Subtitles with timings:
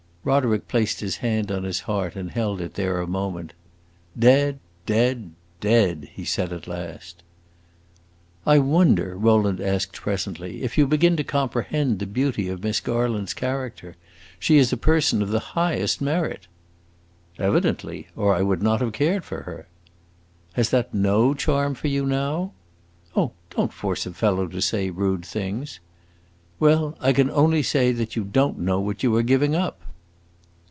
[0.23, 3.53] Roderick placed his hand on his heart and held it there a moment.
[4.19, 7.23] "Dead dead dead!" he said at last.
[8.45, 13.33] "I wonder," Rowland asked presently, "if you begin to comprehend the beauty of Miss Garland's
[13.33, 13.95] character.
[14.37, 16.45] She is a person of the highest merit."
[17.39, 19.67] "Evidently or I would not have cared for her!"
[20.53, 22.51] "Has that no charm for you now?"
[23.15, 25.79] "Oh, don't force a fellow to say rude things!"
[26.59, 29.81] "Well, I can only say that you don't know what you are giving up."